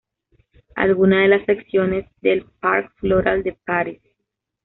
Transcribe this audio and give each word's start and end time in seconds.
Algunas 0.73 1.19
de 1.21 1.27
las 1.27 1.45
secciones 1.45 2.09
del 2.21 2.45
""Parc 2.59 2.91
Floral 2.95 3.43
de 3.43 3.53
Paris"". 3.53 4.01